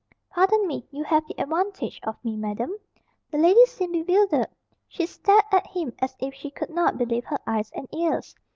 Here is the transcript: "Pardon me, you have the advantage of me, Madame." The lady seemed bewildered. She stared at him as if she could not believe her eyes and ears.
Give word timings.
"Pardon 0.31 0.65
me, 0.65 0.87
you 0.89 1.03
have 1.03 1.27
the 1.27 1.39
advantage 1.39 1.99
of 2.01 2.15
me, 2.25 2.35
Madame." 2.35 2.75
The 3.29 3.37
lady 3.37 3.63
seemed 3.67 4.07
bewildered. 4.07 4.47
She 4.87 5.05
stared 5.05 5.43
at 5.51 5.67
him 5.67 5.93
as 5.99 6.15
if 6.19 6.33
she 6.33 6.49
could 6.49 6.71
not 6.71 6.97
believe 6.97 7.25
her 7.25 7.37
eyes 7.45 7.69
and 7.75 7.87
ears. 7.93 8.33